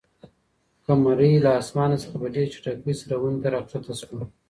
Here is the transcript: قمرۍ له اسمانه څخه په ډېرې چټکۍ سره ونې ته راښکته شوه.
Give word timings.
قمرۍ 0.85 1.33
له 1.45 1.51
اسمانه 1.61 1.97
څخه 2.03 2.15
په 2.21 2.27
ډېرې 2.33 2.51
چټکۍ 2.55 2.93
سره 3.01 3.13
ونې 3.21 3.39
ته 3.43 3.47
راښکته 3.55 3.93
شوه. 4.01 4.23